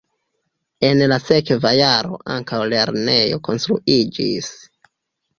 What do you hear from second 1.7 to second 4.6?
jaro ankaŭ lernejo konstruiĝis.